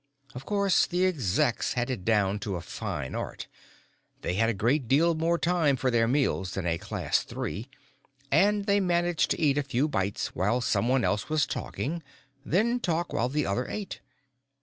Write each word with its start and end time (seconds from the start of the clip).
Of 0.33 0.47
course, 0.47 0.87
the 0.87 1.05
Execs 1.05 1.73
had 1.73 1.91
it 1.91 2.03
down 2.03 2.39
to 2.39 2.55
a 2.55 2.61
fine 2.61 3.13
art; 3.13 3.45
they 4.21 4.33
had 4.33 4.49
a 4.49 4.53
great 4.55 4.87
deal 4.87 5.13
more 5.13 5.37
time 5.37 5.75
for 5.75 5.91
their 5.91 6.07
meals 6.07 6.55
than 6.55 6.65
a 6.65 6.79
Class 6.79 7.21
Three, 7.21 7.69
and 8.31 8.65
they 8.65 8.79
managed 8.79 9.29
to 9.29 9.39
eat 9.39 9.59
a 9.59 9.61
few 9.61 9.87
bites 9.87 10.33
while 10.33 10.59
someone 10.59 11.03
else 11.03 11.29
was 11.29 11.45
talking, 11.45 12.01
then 12.43 12.79
talk 12.79 13.13
while 13.13 13.29
the 13.29 13.45
other 13.45 13.67
ate. 13.67 14.01